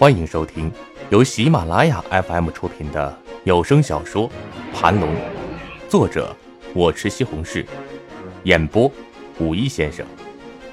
[0.00, 0.72] 欢迎收听
[1.10, 4.26] 由喜马拉雅 FM 出品的有声小说
[4.72, 5.10] 《盘龙》，
[5.90, 6.34] 作者
[6.74, 7.66] 我吃西红柿，
[8.44, 8.90] 演播
[9.38, 10.06] 五一先生，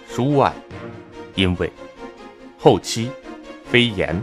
[0.08, 0.54] 书外
[1.36, 1.70] 因为
[2.58, 3.12] 后期
[3.66, 4.18] 飞檐。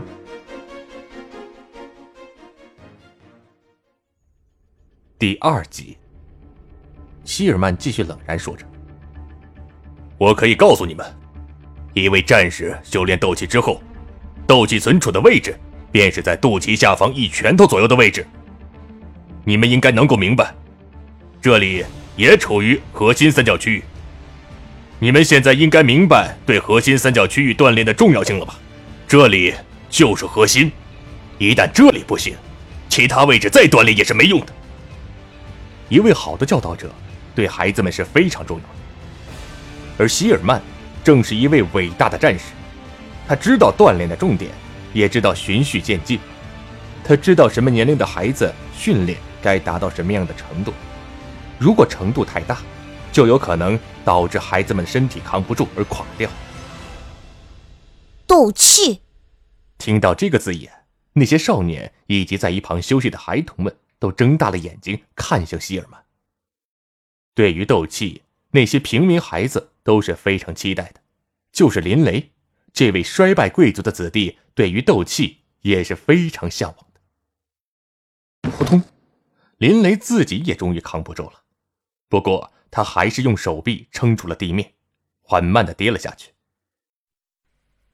[5.19, 5.99] 第二集，
[7.23, 8.65] 希尔曼继续冷然说着
[10.17, 11.05] ：“我可以告诉你们，
[11.93, 13.79] 一位战士修炼斗气之后，
[14.47, 15.57] 斗气存储的位置
[15.91, 18.25] 便是在肚脐下方一拳头左右的位置。
[19.43, 20.53] 你们应该能够明白，
[21.41, 21.85] 这里
[22.15, 23.83] 也处于核心三角区域。
[24.97, 28.55] 你们现在应该明白对核心三角区域锻炼的重要性了吧？
[29.07, 29.53] 这里
[29.89, 30.71] 就是核心，
[31.37, 32.33] 一旦这里不行，
[32.89, 34.47] 其他位置再锻炼也是没用的。”
[35.89, 36.89] 一位好的教导者，
[37.35, 38.69] 对孩子们是非常重要的。
[39.97, 40.59] 而希尔曼
[41.03, 42.45] 正是一位伟大的战士，
[43.27, 44.51] 他知道锻炼的重点，
[44.93, 46.19] 也知道循序渐进。
[47.03, 50.73] 他知道什么年龄的孩子训练该达到什么样的程度。
[51.59, 52.59] 如果程度太大，
[53.11, 56.29] 就有可能导致孩子们身体扛不住而垮掉。
[58.27, 59.01] 斗气。
[59.77, 60.71] 听到这个字眼，
[61.13, 63.75] 那些少年以及在一旁休息的孩童们。
[63.97, 66.03] 都睁大了眼睛看向希尔曼。
[67.33, 70.99] 对于斗气，那些平民孩子都是非常期待的，
[71.53, 72.29] 就是林雷
[72.75, 78.51] 这位衰败贵族的子弟，对于斗气也是非常向往的。
[78.51, 78.83] 扑通，
[79.57, 81.43] 林雷自己也终于扛不住了，
[82.09, 84.73] 不过他还是用手臂撑住了地面，
[85.21, 86.33] 缓慢的跌了下去。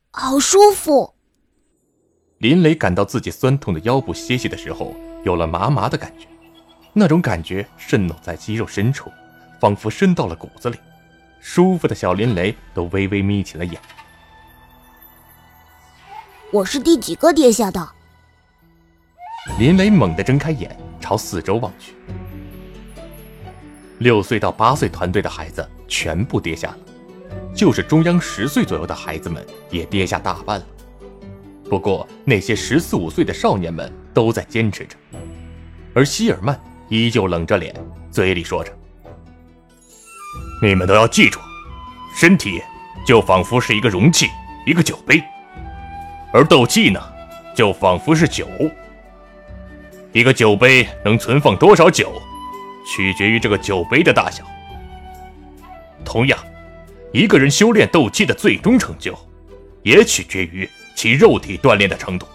[0.10, 1.14] 好舒服。
[2.40, 4.94] 林雷感到自己酸痛的腰部歇息的时候。
[5.24, 6.26] 有了麻麻的感觉，
[6.94, 9.12] 那种感觉渗透在肌肉深处，
[9.60, 10.78] 仿佛深到了骨子里。
[11.40, 13.80] 舒服的小林雷都微微眯起了眼。
[16.54, 17.90] 我是第几个跌下的？
[19.58, 21.94] 林雷猛地睁开眼，朝四周望去。
[24.00, 26.78] 六岁到八岁团队的孩子全部跌下了，
[27.56, 30.66] 就是中央十岁左右的孩子们也跌下大半了。
[31.70, 34.98] 不过那些十四五岁的少年们都在坚持着。
[35.94, 37.74] 而希尔曼依旧冷着脸，
[38.12, 38.78] 嘴里说着
[40.62, 41.40] ：“你们都要记住，
[42.14, 42.62] 身体
[43.06, 44.28] 就仿佛是一个容器，
[44.66, 45.24] 一个酒杯，
[46.32, 47.02] 而斗气呢，
[47.56, 48.48] 就仿佛是酒。
[50.14, 52.22] 一个酒杯能存放多少酒，
[52.86, 54.44] 取决于这个酒杯的大小。
[56.04, 56.38] 同样，
[57.12, 59.18] 一个人修炼斗气的最终成就，
[59.84, 62.26] 也取决于其肉体锻炼的程度。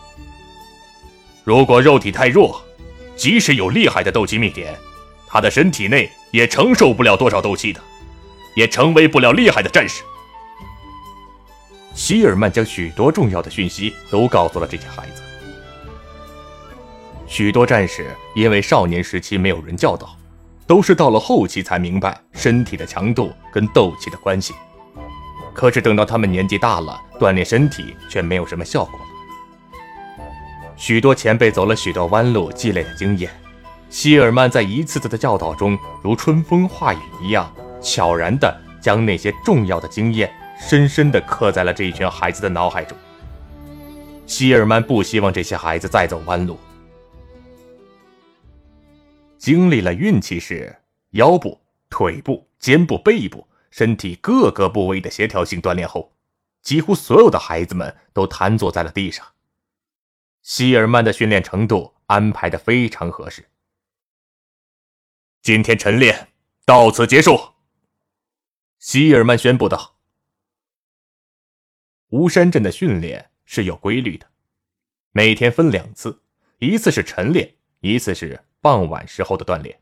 [1.45, 2.63] 如果肉体太弱，
[3.15, 4.75] 即使有厉害的斗气秘典，
[5.27, 7.81] 他的身体内也承受不了多少斗气的，
[8.55, 10.03] 也成为不了厉害的战士。
[11.97, 15.23] 希尔曼将许多重要的讯息都告诉了这些孩子。
[17.27, 20.15] 许多战士因为少年时期没有人教导，
[20.67, 24.53] 都是到了后期才明白身体的强度跟斗气的关系。
[25.55, 29.01] 可是等到他们年纪大了，锻炼身体却没有什么效果。
[30.77, 33.31] 许多前辈走了许多弯路，积累的经验，
[33.89, 42.97] 希尔曼在一次次的教导中，如春风化雨一样，悄然地将那些重要的经验深深地刻在了这一群孩子的脑海中。
[44.27, 46.59] 希尔曼不希望这些孩子再走弯路。
[49.39, 50.75] 经历了运气式
[51.11, 56.13] 腰部、腿部、肩部、背部身体各个部位的协调性锻炼后，
[56.63, 59.25] 几乎所有的孩子们都瘫坐在了地上。
[60.43, 63.45] 希尔曼的训练程度安排的非常合适。
[65.43, 66.29] 今天晨练
[66.65, 67.39] 到此结束。
[68.81, 69.96] 希尔曼宣布道
[72.11, 74.27] ：“巫山镇的训练是有规律的，
[75.13, 76.21] 每天分两次，
[76.59, 79.79] 一次是晨练，一次是傍晚时候的锻炼。”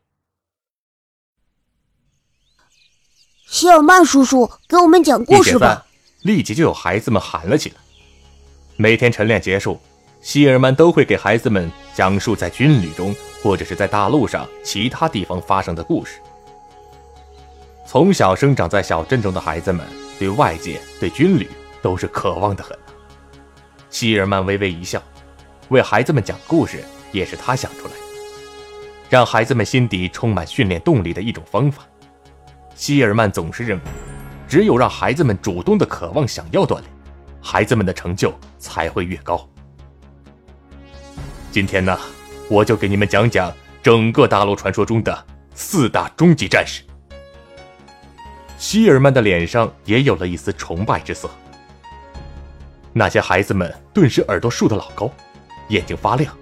[3.47, 5.85] 希尔曼叔叔给我们讲故事吧！
[6.23, 7.75] 立即就有孩子们喊了起来。
[8.75, 9.79] 每天晨练结束。
[10.21, 16.19] 希尔曼都会给孩子们讲述在军旅中，或者是在大陆上其他地方发生的故事。
[17.85, 19.85] 从小生长在小镇中的孩子们，
[20.17, 21.47] 对外界、对军旅
[21.85, 22.75] 都是渴望的很。
[23.91, 24.99] 希尔曼微微一笑，
[25.69, 27.99] 为孩子们讲故事也是他想出来的，
[29.07, 31.83] 让孩子们心底充满训练动力的一种方法。
[32.73, 33.83] 希尔曼总是认为，
[34.47, 36.85] 只有让孩子们主动的渴望、想要锻炼，
[37.39, 39.47] 孩子们的成就才会越高。
[41.51, 41.95] 今天呢，
[42.49, 43.53] 我就给你们讲讲
[43.83, 46.81] 整个大陆传说中的四大终极战士。
[48.57, 51.29] 希尔曼的脸上也有了一丝崇拜之色。
[52.97, 55.11] 那些孩子们顿时耳朵竖得老高，
[55.67, 56.33] 眼睛发亮。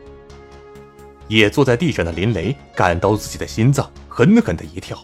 [1.28, 4.96] 也坐在地上的林雷感到自己的心脏狠狠的一跳。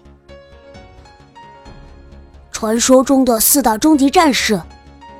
[2.51, 4.61] 传说中的四大终极战士，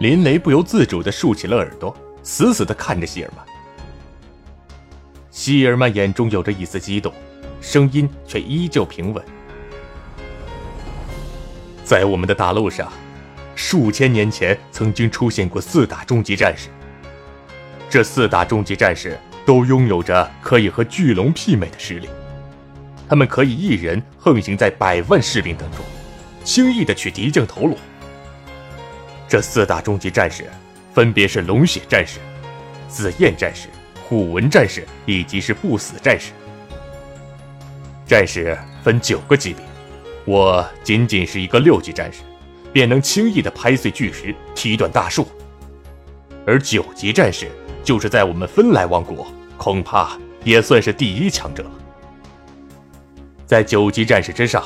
[0.02, 3.44] 林雷不由自主的竖起了耳朵，死死的看着希尔曼。
[5.32, 7.12] 希尔曼眼中有着一丝激动，
[7.60, 9.26] 声音却依旧平稳。
[11.84, 12.92] 在我们的大陆上，
[13.62, 16.70] 数千年前曾经出现过四大终极战士。
[17.90, 22.08] 这四大终极战士都拥有着可以和巨龙媲美的实力，
[23.10, 25.82] 他们可以一人横行在百万士兵当中，
[26.42, 27.78] 轻易的取敌将头颅。
[29.28, 30.46] 这四大终极战士
[30.94, 32.20] 分别是龙血战士、
[32.88, 33.68] 紫焰战士、
[34.08, 36.32] 虎纹战士以及是不死战士。
[38.08, 39.62] 战士分九个级别。
[40.26, 42.22] 我仅仅是一个六级战士，
[42.72, 45.28] 便能轻易的拍碎巨石，踢断大树。
[46.46, 47.50] 而九级战士
[47.84, 49.28] 就是在我们芬莱王国，
[49.58, 51.72] 恐怕也算是第一强者了。
[53.46, 54.64] 在九级战士之上，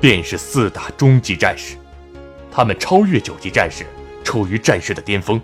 [0.00, 1.76] 便是四大终极战士，
[2.50, 3.84] 他们超越九级战士，
[4.22, 5.40] 处于战士的巅峰，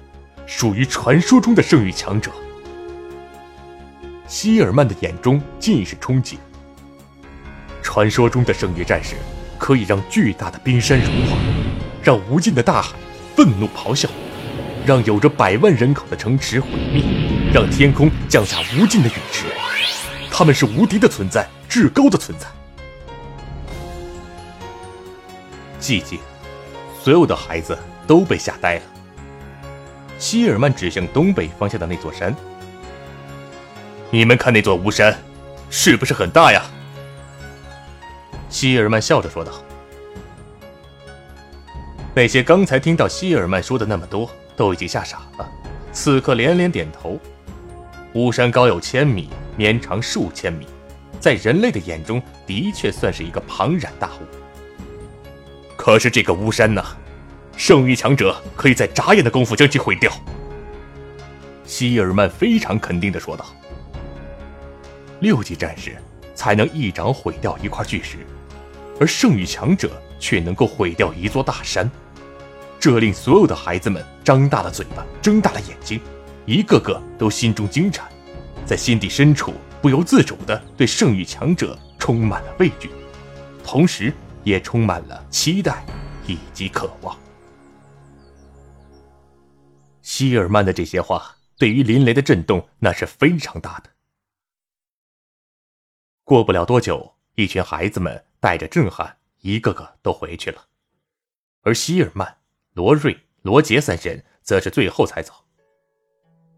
[0.46, 2.30] 属于传说中的圣域强者。
[4.26, 6.36] 希尔曼的眼中尽是憧憬，
[7.82, 9.16] 传说中的圣域战士。
[9.58, 11.36] 可以让巨大的冰山融化，
[12.02, 12.96] 让无尽的大海
[13.36, 14.08] 愤怒咆哮，
[14.84, 17.04] 让有着百万人口的城池毁灭，
[17.52, 19.46] 让天空降下无尽的陨石。
[20.30, 22.46] 他们是无敌的存在，至高的存在。
[25.80, 26.18] 寂静，
[27.02, 28.82] 所有的孩子都被吓呆了。
[30.18, 32.34] 希尔曼指向东北方向的那座山
[34.10, 35.18] ：“你们看那座巫山，
[35.68, 36.62] 是不是很大呀？”
[38.48, 39.52] 希尔曼笑着说道
[42.14, 45.48] ：“那些刚才听到希尔曼说的那么多，都已经吓傻了，
[45.92, 47.18] 此刻连连点头。
[48.12, 50.66] 巫山高有千米，绵长数千米，
[51.18, 54.26] 在人类的眼中，的确算是一个庞然大物。
[55.74, 56.84] 可是这个巫山呢，
[57.56, 60.12] 圣域强者可以在眨眼的功夫将其毁掉。”
[61.64, 63.46] 希尔曼非常肯定的说道
[65.20, 65.96] ：“六级战士
[66.34, 68.18] 才能一掌毁掉一块巨石。”
[69.00, 71.90] 而圣域强者却能够毁掉一座大山，
[72.82, 76.00] 这令所有的孩子们张大了嘴巴，睁大了眼睛，
[76.46, 78.10] 一个个都心中惊颤，
[78.66, 82.90] 在心底深处不由自主地对圣域强者充满了畏惧，
[83.62, 84.12] 同时
[84.42, 85.86] 也充满了期待
[86.26, 87.16] 以及渴望。
[90.02, 93.90] 希尔曼的这些话对于林雷的震动那是非常大的。
[96.24, 98.24] 过不了多久，一群孩子们。
[98.40, 100.64] 带着震撼，一个个都回去了，
[101.60, 102.38] 而希尔曼、
[102.74, 105.32] 罗瑞、罗杰三人则是最后才走。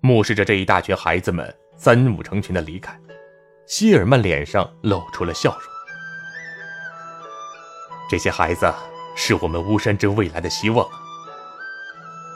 [0.00, 2.98] 目视着这一大群孩子们三五成群的离开，
[3.66, 5.68] 希尔曼脸上露出了笑容。
[8.08, 8.72] 这些孩子
[9.16, 10.86] 是我们巫山镇未来的希望！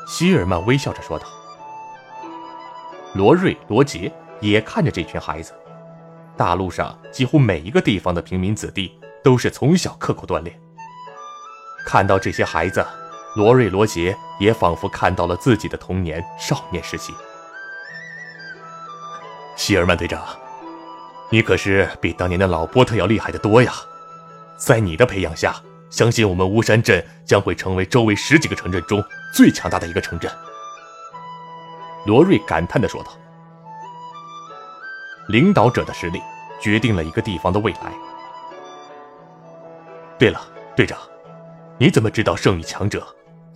[0.07, 1.27] 希尔曼微笑着说道。
[3.15, 5.53] 罗瑞、罗杰也看着这群孩子，
[6.37, 8.99] 大陆上几乎每一个地方的平民子弟。
[9.21, 10.59] 都是从小刻苦锻炼。
[11.85, 12.87] 看到这些孩子，
[13.39, 17.15] 罗瑞、罗杰也仿佛看到了自己的童年、少年时期。
[19.55, 20.21] 希尔曼队长，
[21.31, 23.73] 你可是比当年的老波特要厉害的多呀！
[24.57, 25.55] 在你的培养下，
[25.89, 29.01] 相信我们巫山镇将会成为周围十几个城镇中
[29.33, 30.29] 最强大的一个城镇。
[32.07, 33.13] 罗瑞感叹地说道
[35.31, 36.21] ：“领导者的实力
[36.61, 37.93] 决定了一个地方的未来。”
[40.19, 40.41] 对了，
[40.75, 40.99] 队长，
[41.79, 43.07] 你怎么知道圣域强者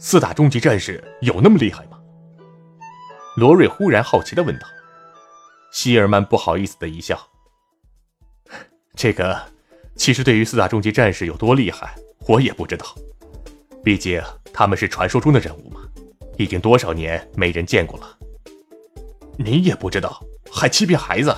[0.04, 1.96] 四大终极战士有那么厉害吗？
[3.36, 4.66] 罗瑞忽然好奇的问道。
[5.70, 7.16] 希尔曼不好意思的一笑
[8.96, 9.40] ：“这个，
[9.94, 11.94] 其实对于四大终极战士有多厉害，
[12.26, 12.84] 我也不知道。
[13.84, 14.20] 毕竟
[14.52, 15.82] 他们是传说中的人物嘛，
[16.36, 18.18] 已经多少年没人见过了。
[19.38, 21.32] 你也不知道，还欺骗孩子？”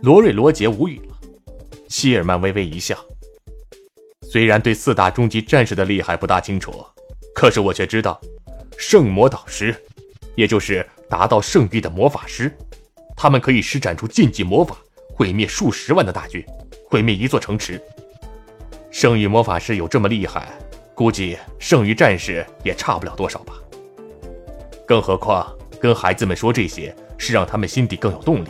[0.00, 1.18] 罗瑞、罗杰无语了。
[1.90, 2.96] 希尔曼微微一笑。
[4.22, 6.86] 虽然对四大终极战士的厉害不大清楚，
[7.34, 8.20] 可是我却知道，
[8.76, 9.74] 圣魔导师，
[10.34, 12.52] 也就是达到圣域的魔法师，
[13.16, 14.76] 他们可以施展出禁忌魔法，
[15.14, 16.44] 毁灭数十万的大军，
[16.88, 17.80] 毁灭一座城池。
[18.90, 20.48] 圣域魔法师有这么厉害，
[20.94, 23.54] 估计圣域战士也差不了多少吧。
[24.86, 25.46] 更何况
[25.80, 28.48] 跟孩子们说这些，是让他们心底更有动力。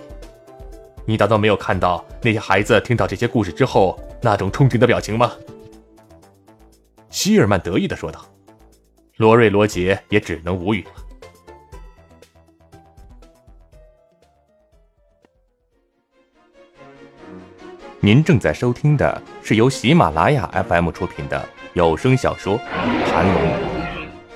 [1.05, 5.33] 你难道没有看到那些孩子听到这些故事之后那种憧憬的表情吗？
[7.11, 8.25] 希尔曼得意的说道
[9.19, 10.93] ：“罗瑞罗杰也只能无语了。
[17.99, 23.59] 您正在收听的是由喜马拉雅 fm 出品的有声小说盘龙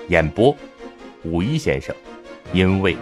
[0.09, 0.55] 演播
[1.23, 1.95] 五一先生
[2.53, 2.97] 因为。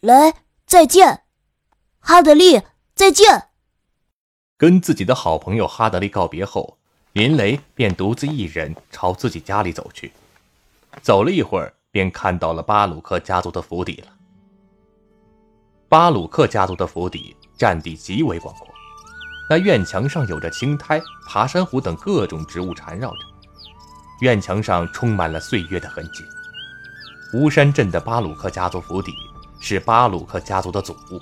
[0.00, 0.32] 来
[0.64, 1.24] 再见
[1.98, 2.62] 哈德利
[2.94, 3.48] 再见。
[4.56, 6.77] 跟自己的好朋友哈德利告别后
[7.18, 10.12] 林雷便独自一人朝自己家里走去。
[11.02, 14.06] 走了一会儿，便看到了巴鲁克家族的府邸了。
[15.88, 18.68] 巴鲁克家族的府邸占地极为广阔，
[19.50, 23.18] 那院墙上有着青苔、爬山虎等各种植物缠绕着，
[24.20, 26.22] 院墙上充满了岁月的痕迹。
[27.34, 29.12] 巫山镇的巴鲁克家族府邸
[29.58, 31.18] 是巴鲁克家族的祖屋，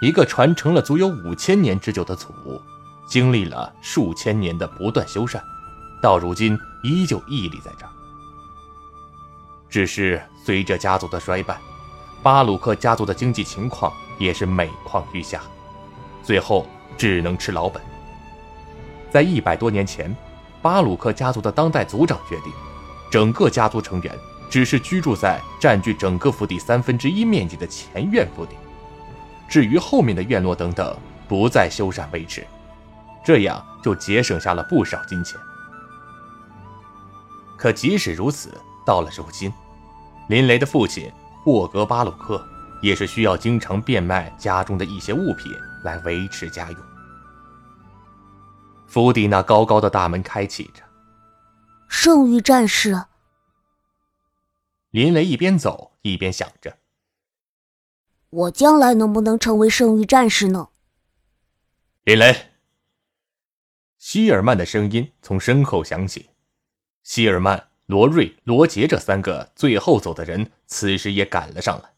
[0.00, 2.60] 一个传承了足有五千年之久的祖屋，
[3.06, 5.40] 经历了数千年的不断修缮，
[6.02, 7.90] 到如今依旧屹立在这儿。
[9.68, 11.58] 只是随着家族的衰败，
[12.22, 15.42] 巴鲁克家族的经济情况也是每况愈下，
[16.22, 17.82] 最后只能吃老本。
[19.10, 20.14] 在一百多年前，
[20.60, 22.52] 巴鲁克家族的当代族长决定，
[23.10, 24.18] 整个家族成员
[24.50, 28.56] 只是居住在占据整个府邸三分之一面积的前院府邸，
[29.48, 30.96] 至于后面的院落等等，
[31.28, 32.46] 不再修缮维持，
[33.26, 35.36] 这样就节省下了不少金钱。
[37.56, 38.54] 可即使如此，
[38.86, 39.52] 到了如今，
[40.28, 41.10] 林雷的父亲
[41.42, 42.46] 霍格巴鲁克
[42.80, 45.52] 也是需要经常变卖家中的一些物品
[45.82, 46.80] 来维持家用。
[48.86, 50.84] 府邸那高高的大门开启着，
[51.88, 53.06] 圣域战士。
[54.90, 56.76] 林雷一边走一边想着：
[58.30, 60.68] 我将来能不能成为圣域战士呢？
[62.04, 62.52] 林雷，
[64.08, 66.30] 希尔曼的声音从身后响起，
[67.02, 67.70] 希尔曼。
[67.86, 71.94] 罗瑞、罗杰这三个最后走的人，此时也赶了上来。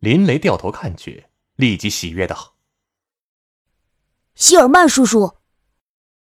[0.00, 2.54] 林雷掉头看去，立即喜悦道
[4.34, 5.36] ：“希尔曼叔叔。”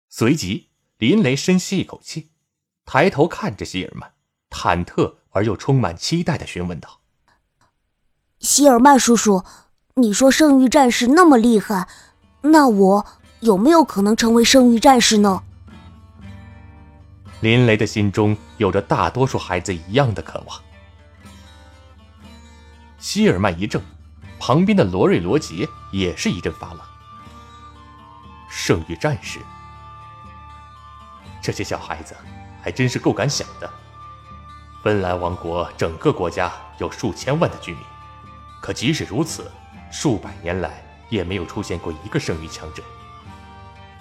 [0.09, 2.31] 随即，林雷深吸一口气，
[2.87, 4.15] 抬头看着希尔曼，
[4.49, 7.03] 忐忑而又充满期待的询问道
[8.41, 9.45] ：“希尔曼叔叔，
[9.97, 11.87] 你说圣域战士那么厉害，
[12.41, 13.07] 那我
[13.47, 15.43] 有没有可能成为圣域战士呢？”
[17.41, 20.61] 林雷的心中有着大多数孩子一样的渴望。
[22.99, 23.81] 希尔曼一怔，
[24.39, 26.81] 旁边的罗瑞、罗杰也是一阵发愣。
[28.51, 29.39] 圣域战士，
[31.41, 32.17] 这些小孩子
[32.63, 33.71] 还真是够敢想的。
[34.83, 37.81] 芬兰王国整个国家有数千万的居民，
[38.61, 39.51] 可即使如此，
[39.93, 42.83] 数百年来也没有出现过一个圣域强者。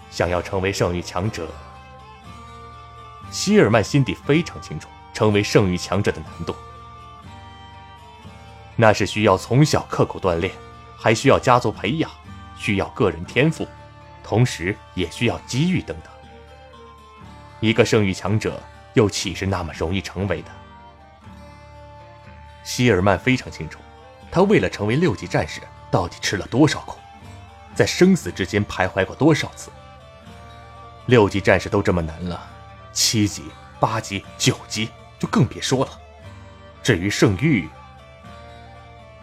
[0.09, 1.47] 想要成为圣域强者。
[3.31, 6.55] 希尔曼心底非常清楚，成为圣域强者的难度，
[8.75, 10.53] 那是需要从小刻苦锻炼，
[10.97, 12.09] 还需要家族培养，
[12.57, 13.67] 需要个人天赋，
[14.23, 16.11] 同时也需要机遇等等。
[17.59, 18.61] 一个圣域强者
[18.93, 20.51] 又岂是那么容易成为的？
[22.63, 23.79] 希尔曼非常清楚，
[24.31, 26.97] 他为了成为六级战士，到底吃了多少苦，
[27.73, 29.69] 在生死之间徘徊过多少次。
[31.07, 32.41] 六级战士都这么难了。
[32.91, 33.43] 七级、
[33.79, 35.91] 八级、九级就更别说了。
[36.81, 37.67] 至于圣域，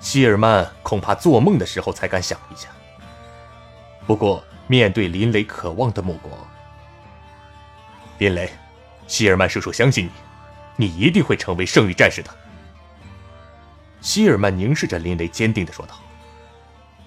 [0.00, 2.68] 希尔曼恐怕做梦的时候才敢想一下。
[4.06, 6.32] 不过，面对林雷渴望的目光，
[8.18, 8.50] 林雷，
[9.06, 10.10] 希尔曼叔叔相信
[10.76, 12.30] 你，你一定会成为圣域战士的。
[14.00, 15.94] 希尔曼凝视着林雷，坚定的说道。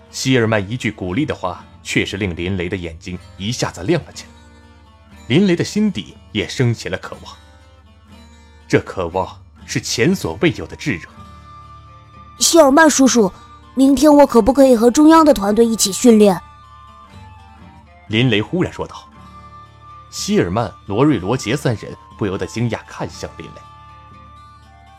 [0.10, 4.35] 希尔曼一句鼓励的话，确实令林雷的眼睛一下子亮了起来。
[5.28, 7.34] 林雷的心底也升起了渴望，
[8.68, 9.28] 这渴望
[9.66, 11.10] 是前所未有的炙热。
[12.38, 13.32] 希尔曼叔叔，
[13.74, 16.40] 明天我可不可以和中央的团队一起训练？
[18.08, 18.96] 林雷忽然说道。
[20.12, 23.62] 希尔曼、罗瑞、罗杰三人不由得惊讶看向林雷。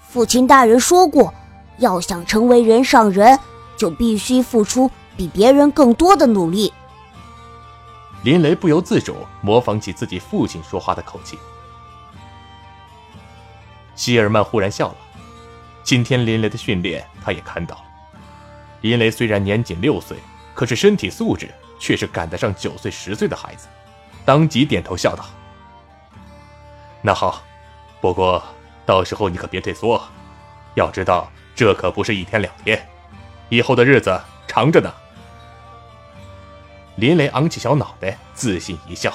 [0.09, 1.33] 父亲大人说过，
[1.79, 3.39] 要想成为人上人，
[3.77, 6.73] 就必须付出比别人更多的努力。
[8.23, 11.39] 林雷不由自主模仿起自己父亲说话的口气。
[13.95, 14.97] 希尔曼忽然笑了。
[15.83, 17.85] 今天林雷的训练，他也看到了。
[18.81, 20.17] 林雷虽然年仅六岁，
[20.55, 23.69] 可是身体素质却是赶得上九岁、十岁的孩子，
[24.25, 25.25] 当即点头笑道
[27.01, 27.43] ：“那好，
[28.01, 28.43] 不过
[28.85, 30.03] 到时候你可别退缩，
[30.75, 32.89] 要知道这可不是一天两天，
[33.49, 34.93] 以后的日子长着呢。”
[36.97, 39.13] 林雷昂起小脑袋，自信一笑：“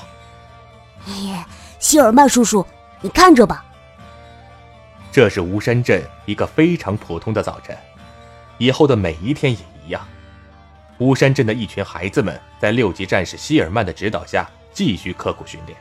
[1.08, 1.46] 哎，
[1.80, 2.66] 希尔曼叔叔，
[3.02, 3.66] 你看着吧。”
[5.12, 7.78] 这是巫山镇一个非常普通的早晨，
[8.58, 10.08] 以后的每一天也一一样。
[11.00, 15.78] 巫山镇的一群孩子们在六级战士希尔曼的指导下继续刻苦训练。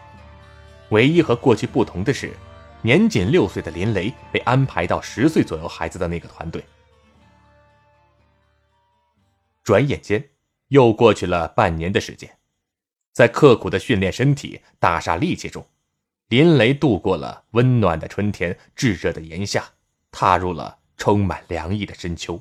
[0.89, 2.35] 唯一和过去不同的是，
[2.81, 6.65] 年仅六岁的林雷被安排到十岁左右孩子的那个团队。
[9.63, 10.25] 转眼间，
[10.71, 12.31] 又过去了半年的时间，
[13.13, 15.67] 在刻苦的训练身体、大煞力气中，
[16.29, 19.65] 林雷度过了温暖的春天、炙热的炎夏，
[20.13, 22.41] 踏入了充满凉意的深秋。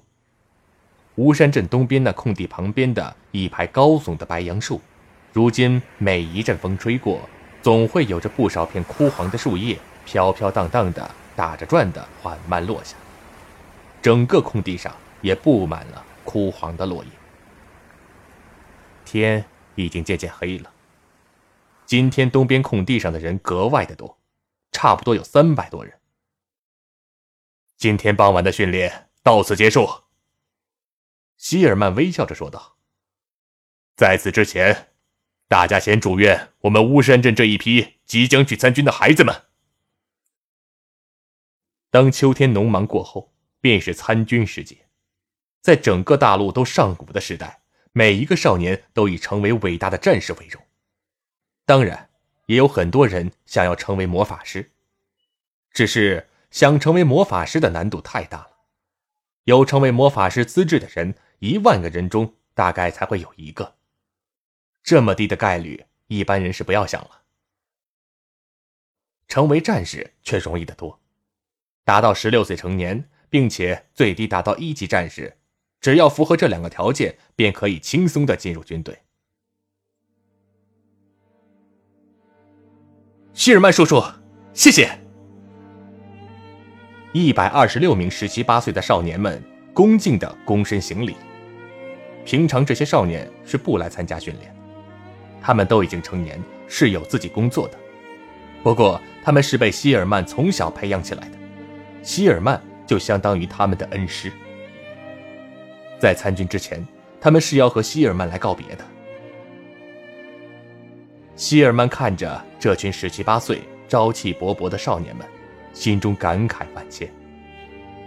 [1.15, 4.79] 吴山镇东边那空地旁边的一排高耸的白杨树，
[5.33, 7.27] 如今每一阵风吹过，
[7.63, 12.95] 总会有着不少片枯黄的树叶飘飘荡荡的打着转的缓慢落下。
[14.03, 17.09] 整个空地上也布满了枯黄的落叶。
[19.11, 20.71] 天已经渐渐黑了。
[21.87, 24.19] 今天东边空地上的人格外的多，
[24.71, 25.99] 差不多有三百多人。
[27.75, 30.03] 今天傍晚的训练到此结束。
[31.37, 32.77] 希尔曼微笑着说道
[33.97, 34.91] ：“在此之前，
[35.47, 39.45] 大家先祝愿我们巫山镇这一批即将去参军的孩子们。
[41.89, 44.87] 当秋天农忙过后，便是参军时节。
[45.61, 47.58] 在整个大陆都上古的时代，
[47.91, 50.63] 每一个少年都以成为伟大的战士为荣。
[51.65, 52.09] 当然，
[52.47, 54.71] 也有很多人想要成为魔法师，
[55.71, 58.51] 只是想成为魔法师的难度太大了。
[59.45, 63.77] 有成为魔法师资质的人。”一万个人中，大概才会有一个。
[64.83, 67.21] 这么低的概率，一般人是不要想了。
[69.29, 70.99] 成为战士却容易得多，
[71.85, 75.38] 达到十六岁成年，并且最低达到一级战士，
[75.81, 78.97] 只要符合这两个条件，便可以轻松的进入军队。
[83.33, 84.03] 希尔曼叔叔，
[84.53, 84.89] 谢谢。
[87.13, 89.41] 一百二十六名十七八岁的少年们
[89.73, 91.15] 恭敬的躬身行礼。
[92.25, 94.53] 平常这些少年是不来参加训练，
[95.41, 97.79] 他们都已经成年，是有自己工作的。
[98.61, 101.37] 不过他们是被希尔曼从小培养起来的，
[102.03, 104.31] 希尔曼就相当于他们的恩师。
[105.99, 106.85] 在参军之前，
[107.19, 108.85] 他们是要和希尔曼来告别的。
[111.35, 115.27] 希尔曼看着这群十七八岁、朝气勃勃的少年们，
[115.73, 117.09] 心中感慨万千，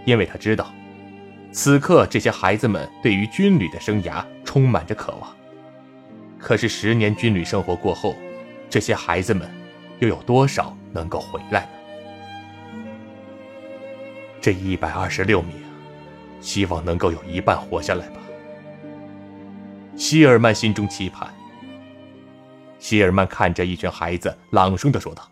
[0.05, 0.73] 因为他知道。
[1.51, 5.35] 此刻，这些孩子们对于军旅的生涯充满着渴望。
[6.39, 8.15] 可是，十年军旅生活过后，
[8.69, 9.47] 这些孩子们
[9.99, 11.69] 又有多少能够回来呢？
[14.41, 15.62] 这一百二十六名，
[16.43, 18.19] 希望能够有一半活下来吧。
[19.95, 21.33] 希尔曼心中期盼。
[22.77, 25.27] 希尔曼看着一群孩子，朗声的说道：“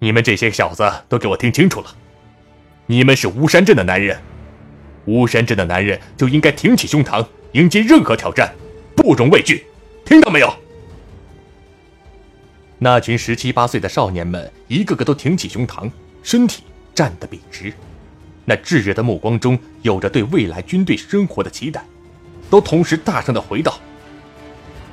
[0.00, 1.94] 你们这些小子都给我听清楚了，
[2.86, 4.18] 你们是巫山镇的男人。”
[5.06, 8.52] 巫山镇的男人就应该挺起胸膛，迎接任何挑战，
[8.96, 9.66] 不容畏惧，
[10.04, 10.52] 听到没有？
[12.78, 15.90] 那群十七八岁的少年们，一个个都挺起胸膛，
[16.22, 17.72] 身体站得笔直，
[18.46, 21.84] 那炙热的目光中有着对未来军队生活的期待，
[22.48, 23.78] 都同时大声的回道：“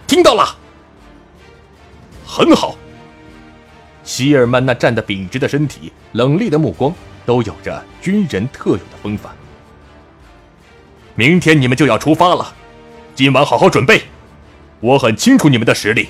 [0.08, 0.58] 听到了，
[2.26, 2.76] 很好。”
[4.04, 6.94] 希尔曼那站得笔直的身体，冷厉的目光，
[7.26, 9.32] 都有着军人特有的风范。
[11.16, 12.54] 明天你们就要出发了，
[13.14, 14.02] 今晚好好准备。
[14.80, 16.10] 我很清楚你们的实力，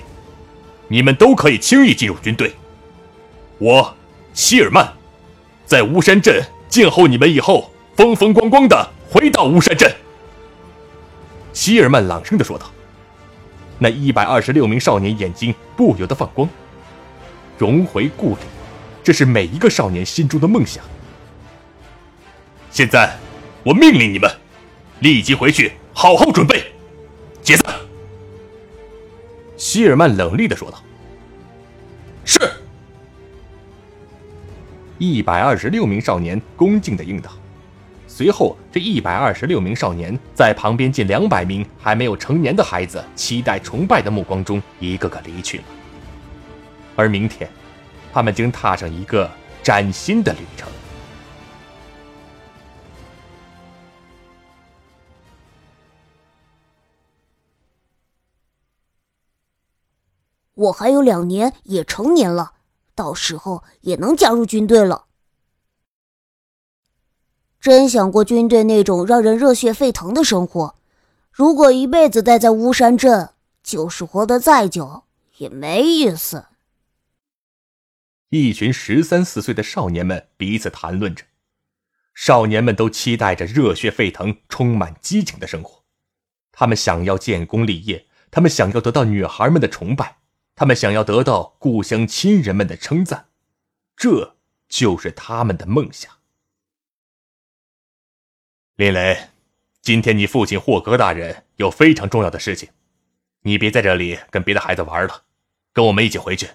[0.88, 2.56] 你们都可以轻易进入军队。
[3.60, 3.94] 我，
[4.34, 4.94] 希尔曼，
[5.66, 9.96] 在巫山镇静候你们以后，风风光光的回到巫山镇。
[11.54, 12.66] 希尔曼朗声的说道。
[13.78, 16.50] 那一百二十六名少年眼睛不由得放光。
[17.60, 18.42] 荣回故里，
[19.04, 20.84] 这是每一个少年心中的梦想。
[22.72, 23.20] 现在，
[23.64, 24.28] 我命令你们。
[25.02, 26.74] 立即回去，好好准备，
[27.44, 27.72] 解散。”
[29.58, 30.82] 希尔曼冷厉的说道。
[35.04, 37.30] “一百二十六名少年恭敬的应道。
[38.08, 45.64] 随后，这一百二十六名少年在旁边近两百名还没有成年的孩子期待崇拜的目光中，一个个离去了。
[46.96, 47.50] 而明天，
[48.14, 49.30] 他们将踏上一个
[49.62, 50.70] 崭新的旅程。
[60.54, 62.54] 我还有两年也成年了，
[62.96, 65.06] 到时候也能加入军队了。
[67.60, 70.76] 真想过军队那种让人热血沸腾的生活。
[71.32, 73.30] 如果一辈子待在巫山镇，
[73.64, 75.04] 就是活得再久
[75.38, 76.46] 也没意思。
[78.30, 81.24] 一群十三四岁的少年们彼此谈论着，
[82.14, 85.84] 少年们都期待着热血沸腾、充满激情的生活。
[86.52, 90.18] 他们想要建功立业，他们想要得到女孩们的崇拜，
[90.56, 93.30] 他们想要得到故乡亲人们的称赞，
[93.96, 94.36] 这
[94.68, 96.20] 就是他们的梦想。
[98.76, 99.30] 林雷，
[99.82, 102.70] 今天你父亲霍格大人有非常重要的事情，
[103.42, 105.26] 你别在这里跟别的孩子玩了，
[105.72, 106.50] 跟我们一起回去。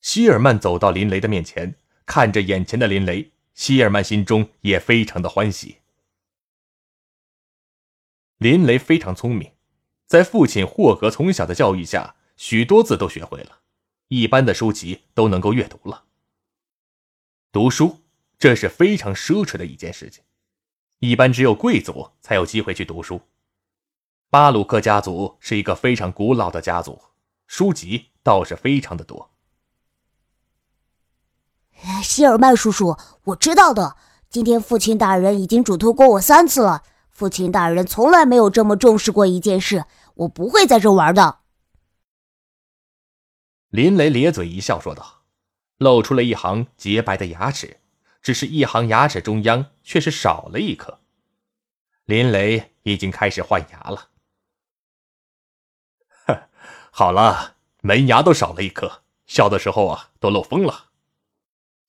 [0.00, 1.74] 希尔曼走到林雷的面前，
[2.06, 5.78] 看着眼前的林雷，希尔曼心中也非常的欢喜。
[8.38, 9.52] 林雷非常聪明，
[10.08, 13.58] 在父亲霍格从小的教育下，许多字都学会了，
[14.08, 16.04] 一般的书籍都能够阅读了。
[17.52, 17.98] 读书
[18.38, 20.24] 这是非常奢侈的一件事情，
[21.00, 23.20] 一般只有贵族才有机会去读书。
[24.30, 26.98] 巴鲁克家族是一个非常古老的家族，
[27.46, 29.30] 书籍倒是非常的多。
[32.02, 33.96] 希尔曼叔叔，我知道的，
[34.30, 36.82] 今天父亲大人已经嘱托过我三次了。
[37.10, 39.86] 父亲大人从来没有这么重视过一件事，
[40.18, 41.40] 我不会在这玩的。
[43.68, 45.22] 林雷咧嘴一笑说道，
[45.76, 47.80] 露出了一行洁白的牙齿，
[48.20, 51.00] 只是一行牙齿中央却是少了一颗。
[52.04, 54.08] 林雷已经开始换牙了。
[56.26, 56.48] 哼，
[56.90, 60.86] 好了，门牙都少了一颗，笑的时候啊都漏风了。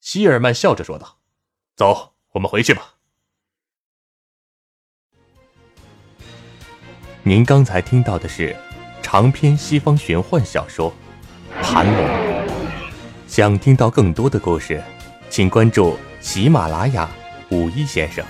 [0.02, 1.20] 希尔曼笑着说道
[1.76, 2.98] ：“走，我们回去吧。”
[7.24, 8.56] 您刚才听到的是
[9.02, 10.92] 长篇西方玄幻小说
[11.62, 12.06] 《盘龙》。
[13.28, 14.82] 想听到更多的故事，
[15.30, 17.10] 请关注喜马拉雅
[17.50, 18.24] 五一先生。